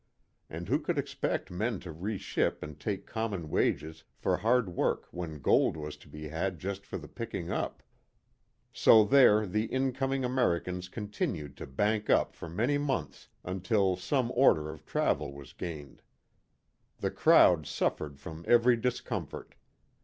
[0.49, 5.05] And who could expect men to re ship and take common wages for hard work
[5.11, 7.83] when gold was to be had just for the picking up?
[8.73, 14.71] So there the incoming Americans continued to bank up for many months until some order
[14.71, 16.01] of travel was gained.
[16.97, 19.53] The crowd suffered from every discomfort.